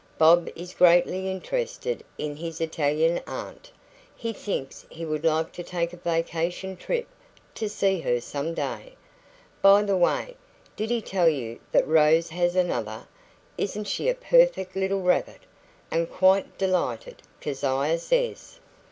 Bob 0.17 0.49
is 0.55 0.73
greatly 0.73 1.29
interested 1.29 2.03
in 2.17 2.35
his 2.35 2.59
Italian 2.59 3.21
aunt; 3.27 3.71
he 4.15 4.33
thinks 4.33 4.83
he 4.89 5.05
would 5.05 5.23
like 5.23 5.51
to 5.51 5.61
take 5.61 5.93
a 5.93 5.97
vacation 5.97 6.75
trip 6.75 7.07
to 7.53 7.69
see 7.69 7.99
her 7.99 8.19
some 8.19 8.55
day. 8.55 8.93
By 9.61 9.83
the 9.83 9.95
way, 9.95 10.37
did 10.75 10.89
he 10.89 11.03
tell 11.03 11.29
you 11.29 11.59
that 11.71 11.85
Rose 11.87 12.29
has 12.29 12.55
another? 12.55 13.07
Isn't 13.59 13.83
she 13.85 14.09
a 14.09 14.15
perfect 14.15 14.75
little 14.75 15.01
rabbit? 15.03 15.41
And 15.91 16.09
quite 16.11 16.57
delighted, 16.57 17.21
Keziah 17.39 17.99
says." 17.99 18.59